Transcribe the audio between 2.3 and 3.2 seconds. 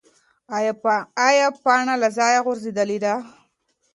غورځېدلې ده؟